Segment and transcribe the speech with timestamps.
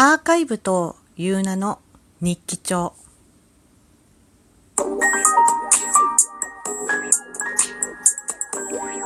[0.00, 1.80] アーカイブという名の
[2.20, 2.92] 日記帳。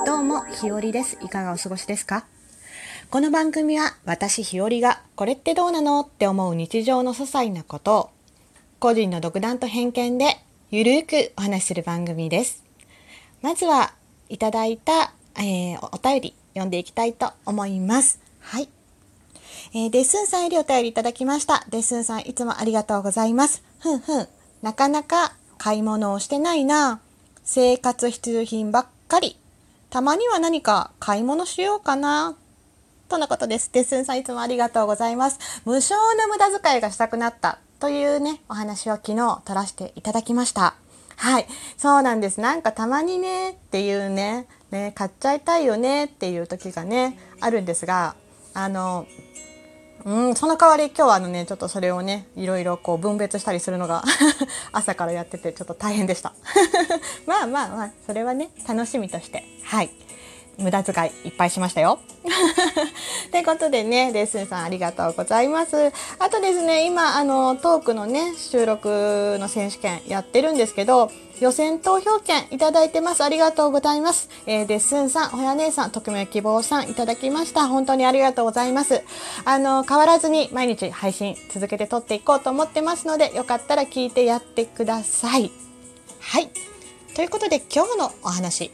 [0.05, 1.17] どうもひよりです。
[1.23, 2.27] いかがお過ごしですか？
[3.11, 8.11] この番組は私ひよりがこれってどうなのって思う日常の些細なことを
[8.79, 12.63] 個人の独断と偏見でゆるくお話しする番組です。
[13.41, 13.95] まずは
[14.29, 18.21] いただいた、えー、お便り読んでいきたいと思います。
[18.41, 18.69] はい。
[19.75, 21.65] えー、デッスンさんよりお便りいただきました。
[21.71, 23.63] デッスンさんいつもありがとうございます。
[23.81, 24.29] ふんふん。
[24.63, 27.01] なかなか買い物をしてないな。
[27.45, 29.39] 生活必需品ばっかり。
[29.91, 32.37] たまには何か買い物しようかな。
[33.09, 33.71] とのことです。
[33.73, 35.39] デッスンさんいつもありがとうございます。
[35.65, 40.75] 無償の無駄遣いがしたくなったというね、お話を昨日取らせていただきました。
[41.17, 41.47] はい。
[41.77, 42.41] そうなんです。
[42.41, 48.15] なんかたまにねっていうね、ね、買っちゃいたいよねっていう時がね、あるんですが、
[48.55, 49.07] あの、
[50.05, 54.03] うん、その代わり今日はあのね、ちょっとそれをね、いろいろこう分別したりするのが
[54.73, 56.33] 朝からやっててちょっと大変でした。
[57.27, 59.91] まあまあまあ、それはね、楽しみとして、はい。
[60.59, 61.99] 無駄遣いいっぱいしましたよ。
[63.31, 65.93] ということでね、レッスンさんありがとうございます。
[66.19, 73.25] あとですね、今、あの、トークのね、収録の選手権やってるんですけど、予選投票券いただいてます。
[73.25, 74.29] ありがとうございます。
[74.47, 77.67] えー、デッスンさん、ほや姉さん、匿名希望さんいただきました。
[77.67, 79.03] 本当にありがとうございます。
[79.45, 85.51] あの、変わらずに毎日配信続けて撮っていこうと思ってますので、よかったら聞いてやってください。
[86.21, 86.51] はい。
[87.15, 88.71] ということで今日のお話。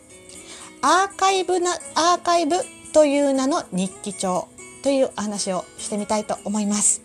[0.82, 2.56] アーカイブな、アーカイブ
[2.92, 4.48] という名の日記帳
[4.82, 7.02] という話をしてみたいと思います。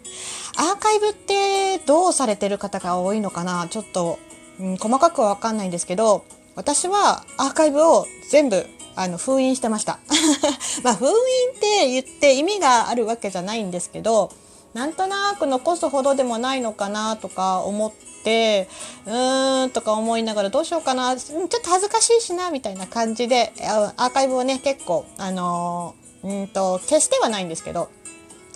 [0.57, 3.67] アーカイブってどうされてる方が多いのかな？
[3.69, 4.19] ちょっと
[4.59, 8.65] うん、細かくはわかんないんですけど、私はアーカイブを全部
[8.95, 9.97] あの封印してました。
[10.83, 14.31] まあ封印って言って意味があるわけじゃないんですけど、
[14.73, 17.91] なんとなく残すほどでもないのかなとか思っ
[18.23, 18.67] て、
[19.05, 23.53] うーんとか思いながらどうしようかな、ちょっと恥ずかしいしな、みたいな感じで、
[23.97, 27.89] アーカイブをね、結構、あのうんと、消してはないんですけど、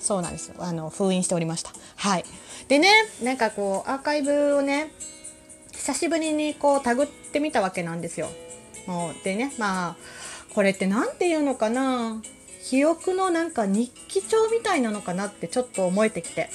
[0.02, 0.54] そうなんです。
[0.58, 1.72] あの、封印しておりました。
[1.98, 2.26] はい。
[2.68, 2.90] でね、
[3.22, 4.92] なんかこう、アーカイブをね、
[5.74, 8.30] 久しぶりにこうタグってみたわけなんですよ。
[9.24, 9.96] でねまあ
[10.54, 12.22] これって何て言うのかな
[12.64, 16.50] 記憶のなんか日記帳みたいなのかなってちょっと思えてきて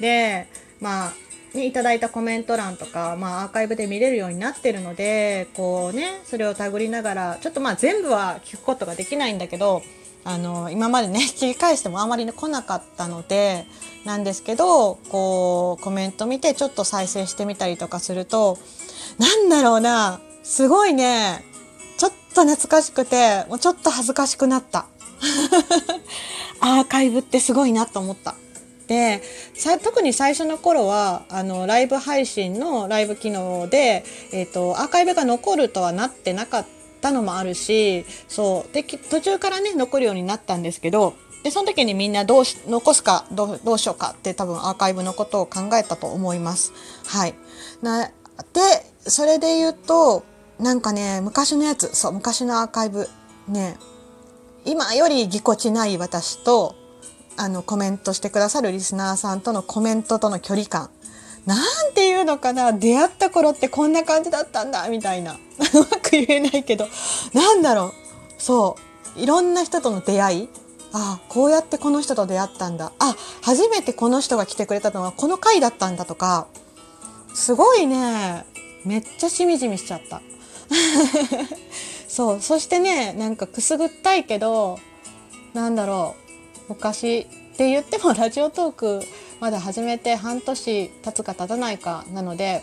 [0.00, 0.48] で
[0.80, 1.12] まあ
[1.54, 9.82] にいただいたコメント欄とか、まあ、アーカイブで見れるようになってるのでこうねそれをたぐりながらちょっとまあ全部は聞くことができないんだけど
[10.24, 13.66] あの今までね 切り返してもあまり、ね、来なかったので
[14.04, 18.58] なんですけどこうコメント見てちょっと再生してみたりとかすると
[19.18, 21.44] なんだろうなすごいね
[21.96, 24.86] ちょっと懐かしくてもうちょっと恥ずかしくなった
[26.60, 28.34] アーカイブってすごいなと思った。
[28.88, 29.22] で
[29.84, 36.66] 特に最初の頃はあのライブ配信のライブ機能で、えーとアーカイブが残るとはなってなかっ
[37.00, 46.72] たのもあるしそうで途中からね残るようになったんですけどでその時にみんなどうし残すかどうどうしようかって多分アーカイブのことを考えたと思います。
[47.06, 47.34] はい、
[47.80, 48.12] なで
[48.98, 50.24] それで言うと
[50.58, 53.08] なんかね昔のやつそう昔のアーカイブ
[53.46, 53.76] ね
[54.64, 56.74] 今よりぎこちない私と
[57.38, 60.90] あのコメントしてくださるリスナーさんとのコメントとの距離感。
[61.46, 62.72] なんていうのかな？
[62.72, 65.32] 出会った頃ってこんな感じだったんだみたいな。
[65.34, 65.36] う
[65.78, 66.86] まく言えないけど。
[67.32, 67.92] なんだろう？
[68.38, 68.76] そ
[69.16, 69.20] う。
[69.20, 70.48] いろんな人との出会い。
[70.92, 72.92] あこうやってこの人と出会ったんだ。
[72.98, 76.48] あ初めてこの人が来てくれたのはこの回だったんだとか。
[77.34, 78.44] すごいね。
[78.84, 80.20] めっちゃしみじみしちゃった。
[82.08, 82.40] そう。
[82.40, 84.78] そしてねなんかくすぐったいけど
[85.54, 86.27] なんだろう。
[86.68, 89.00] 昔って言ってもラジオトーク
[89.40, 92.62] まだ始めて半年経つか経たないかなので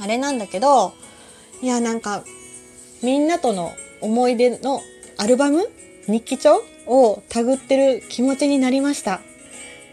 [0.00, 0.92] あれなんだけど
[1.62, 2.24] いやなんか
[3.02, 4.80] みんなとの思い出の
[5.16, 5.68] アルバム
[6.06, 9.20] 日記帳をたぐってる気持ちになりました。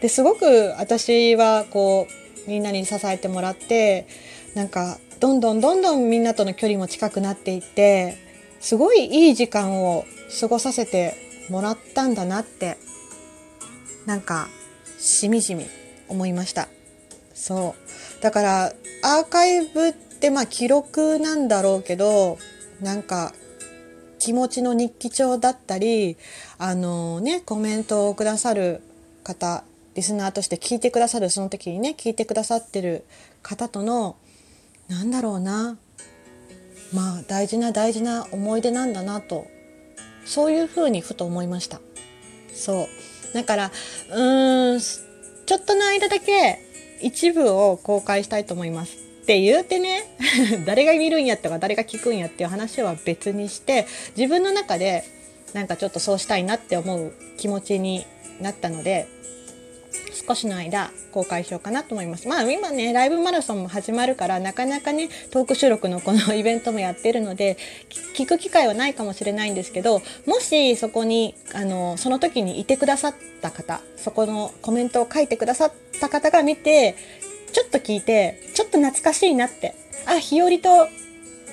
[0.00, 2.06] ですごく私はこ
[2.46, 4.06] うみんなに支えてもらって
[4.54, 8.18] なんかどんどんどんどんみんなとの距離も近くなっていって
[8.60, 10.04] すごいいい時間を
[10.40, 11.14] 過ごさせて
[11.48, 12.76] もらったんだなって
[14.06, 14.48] なんか
[14.98, 15.66] しみじみ
[16.08, 16.68] 思いました。
[17.34, 17.74] そ
[18.18, 18.22] う。
[18.22, 18.72] だから
[19.02, 22.38] アーカイブってまあ記録なんだろうけど
[22.80, 23.34] なんか
[24.18, 26.16] 気持ちの日記帳だったり
[26.56, 28.80] あのねコメントをくださる
[29.22, 29.64] 方
[29.94, 33.04] リスナーとして聞いてくださるその時にね聞いてくださってる
[33.42, 34.16] 方との
[34.88, 35.76] なんだろうな
[36.92, 39.46] まあ大事な大事な思い出なんだなと
[40.24, 41.80] そういうふうにふと思いました。
[42.54, 42.86] そう。
[43.34, 46.58] だからうーんちょっとの間だけ
[47.02, 48.96] 一部を公開したいと思います。
[48.96, 50.02] って言うてね
[50.66, 53.86] 誰が見るんやとか誰が聞くんやっていう話は別にして
[54.16, 55.04] 自分の中で
[55.54, 58.06] なんかちょっとそうしたいなって思う気持ちに
[58.40, 59.08] なったので
[60.26, 62.26] 少しの間公開しようかなと思います。
[62.28, 67.56] まあ今ね、ライブマラソンも始まるからなかなかね、トーク収録のこのイベントもやってるので、
[68.14, 76.96] 聞く機会はないかもしれないんですけど、もしそこに、あの、その時にいてくださった方、そこのコメントを書いてくださった方が見て、
[77.52, 79.74] ちょっと聞いて、ちょっと懐かしいなって。
[80.06, 80.88] あ、日和と、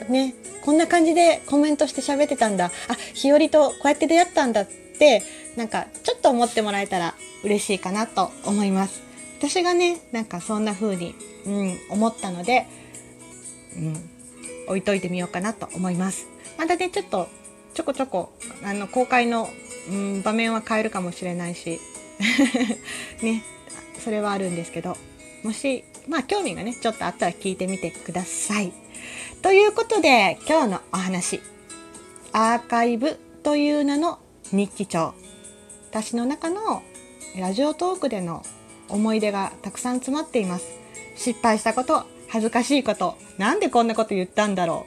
[0.09, 0.33] ね、
[0.63, 2.71] こんな感じでコメントして喋ってたんだ。
[2.87, 5.23] あ、日和とこうやって出会ったんだって、
[5.55, 9.01] なんかちょっと思ってもらえたら嬉しいかなと思います。
[9.39, 11.15] 私がね、なんかそんな風に、
[11.45, 12.67] うん、思ったので、
[13.75, 14.09] うん、
[14.67, 16.27] 置いといてみようかなと思います。
[16.57, 17.27] またね、ちょっと
[17.73, 18.33] ちょこちょこ、
[18.63, 19.49] あの、公開の、
[19.89, 21.79] うん、場面は変えるかもしれないし、
[23.23, 23.43] ね、
[24.03, 24.97] それはあるんですけど、
[25.43, 28.73] もし、まあ興味がね、ちょっとあったら聞いてみてください。
[29.41, 31.41] ということで、今日のお話、
[32.33, 34.19] アーカイブという名の
[34.51, 35.13] 日記帳。
[35.89, 36.83] 私の中の
[37.35, 38.43] ラジオトークでの
[38.89, 40.67] 思い出がたくさん詰まっています。
[41.15, 44.85] 失敗したこと、恥ずかしいこと、なんでこんなこと言ったんだろ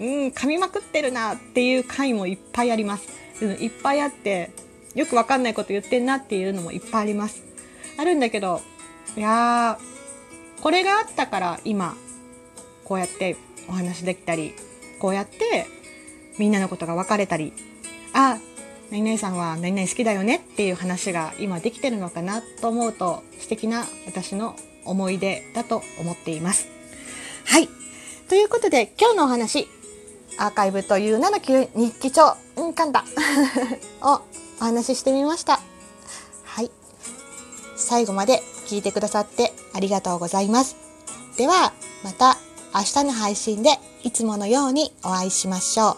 [0.00, 0.04] う。
[0.04, 3.08] うん、噛みまくってるなっていう回もいっぱいあります。
[3.44, 4.50] いっぱいあって、
[4.94, 7.42] よくわかんないこと言ってんなっていうのもいっぱいあります。
[7.96, 8.60] あるんだけど、
[9.16, 9.94] いやー、
[10.64, 11.94] これがあったから今
[12.84, 13.36] こうやって
[13.68, 14.54] お話できたり
[14.98, 15.66] こうやって
[16.38, 17.52] みんなのことが分かれたり
[18.14, 18.38] あ
[18.90, 26.68] 何々さんは何々好きだよねっていう話が今できてるのかなと思うと素敵な私の思い出だと思っています。
[27.46, 27.68] はい。
[28.28, 29.68] ということで今日のお話
[30.38, 31.68] アーカイブという名の日
[32.00, 33.04] 記帳、うん、噛んだ
[34.02, 34.22] を
[34.60, 35.60] お話ししてみました。
[36.44, 36.70] はい。
[37.76, 40.76] 最後まで聞いてくださってありがとうございます。
[41.36, 41.72] では、
[42.02, 42.38] また
[42.74, 45.96] 明日の配信でいつものようにお会いしましょ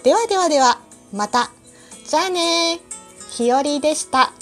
[0.00, 0.04] う。
[0.04, 0.80] ではではでは、
[1.12, 1.50] また。
[2.08, 2.80] じゃあね
[3.28, 4.32] ひよりでした。